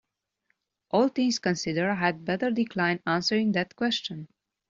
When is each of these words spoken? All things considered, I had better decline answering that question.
All 0.89 1.09
things 1.09 1.37
considered, 1.37 1.91
I 1.91 1.93
had 1.93 2.25
better 2.25 2.49
decline 2.49 3.01
answering 3.05 3.51
that 3.51 3.75
question. 3.75 4.29